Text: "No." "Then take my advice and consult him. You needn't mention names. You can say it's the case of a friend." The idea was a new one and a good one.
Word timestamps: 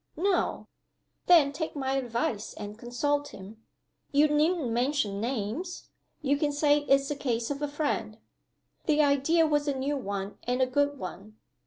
"No." 0.17 0.65
"Then 1.27 1.51
take 1.53 1.75
my 1.75 1.93
advice 1.93 2.55
and 2.55 2.75
consult 2.75 3.27
him. 3.27 3.61
You 4.11 4.29
needn't 4.29 4.71
mention 4.71 5.21
names. 5.21 5.89
You 6.23 6.37
can 6.39 6.51
say 6.51 6.79
it's 6.89 7.07
the 7.09 7.15
case 7.15 7.51
of 7.51 7.61
a 7.61 7.67
friend." 7.67 8.17
The 8.87 9.03
idea 9.03 9.45
was 9.45 9.67
a 9.67 9.77
new 9.77 9.97
one 9.97 10.39
and 10.45 10.59
a 10.59 10.65
good 10.65 10.97
one. 10.97 11.37